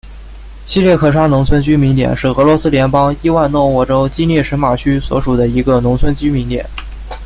[0.65, 6.65] 希列克沙农村居民点是俄罗斯联邦伊万诺沃州基涅什马区所属的一个农村居民点。